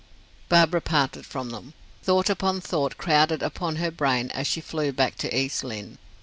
[0.49, 1.75] Barbara parted from them.
[2.01, 5.99] Thought upon thought crowded upon her brain as she flew back to East Lynne.